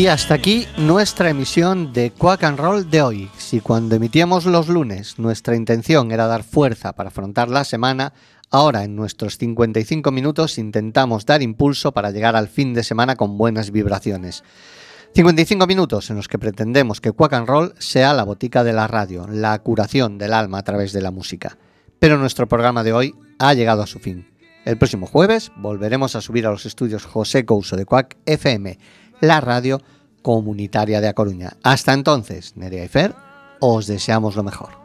Y 0.00 0.06
hasta 0.06 0.32
aquí 0.32 0.66
nuestra 0.78 1.28
emisión 1.28 1.92
de 1.92 2.10
Quack 2.10 2.44
and 2.44 2.58
Roll 2.58 2.88
de 2.88 3.02
hoy. 3.02 3.30
Si 3.36 3.60
cuando 3.60 3.96
emitíamos 3.96 4.46
los 4.46 4.66
lunes 4.68 5.18
nuestra 5.18 5.54
intención 5.54 6.10
era 6.10 6.26
dar 6.26 6.42
fuerza 6.42 6.94
para 6.94 7.10
afrontar 7.10 7.50
la 7.50 7.64
semana, 7.64 8.14
ahora 8.50 8.82
en 8.82 8.96
nuestros 8.96 9.36
55 9.36 10.10
minutos 10.10 10.56
intentamos 10.56 11.26
dar 11.26 11.42
impulso 11.42 11.92
para 11.92 12.12
llegar 12.12 12.34
al 12.34 12.48
fin 12.48 12.72
de 12.72 12.82
semana 12.82 13.14
con 13.16 13.36
buenas 13.36 13.72
vibraciones. 13.72 14.42
55 15.14 15.66
minutos 15.66 16.08
en 16.08 16.16
los 16.16 16.28
que 16.28 16.38
pretendemos 16.38 17.02
que 17.02 17.12
Quack 17.12 17.34
and 17.34 17.46
Roll 17.46 17.74
sea 17.78 18.14
la 18.14 18.24
botica 18.24 18.64
de 18.64 18.72
la 18.72 18.86
radio, 18.86 19.26
la 19.28 19.58
curación 19.58 20.16
del 20.16 20.32
alma 20.32 20.60
a 20.60 20.64
través 20.64 20.94
de 20.94 21.02
la 21.02 21.10
música. 21.10 21.58
Pero 21.98 22.16
nuestro 22.16 22.48
programa 22.48 22.82
de 22.84 22.94
hoy 22.94 23.14
ha 23.38 23.52
llegado 23.52 23.82
a 23.82 23.86
su 23.86 23.98
fin. 23.98 24.30
El 24.64 24.78
próximo 24.78 25.06
jueves 25.06 25.52
volveremos 25.56 26.16
a 26.16 26.22
subir 26.22 26.46
a 26.46 26.50
los 26.50 26.64
estudios 26.64 27.04
José 27.04 27.44
Couso 27.44 27.76
de 27.76 27.84
Quack 27.84 28.16
FM, 28.24 28.78
la 29.20 29.40
radio 29.40 29.80
comunitaria 30.22 31.00
de 31.00 31.08
A 31.08 31.14
Coruña. 31.14 31.52
Hasta 31.62 31.92
entonces, 31.92 32.56
Nerea 32.56 32.84
y 32.84 32.88
Fer, 32.88 33.14
os 33.60 33.86
deseamos 33.86 34.36
lo 34.36 34.42
mejor. 34.42 34.80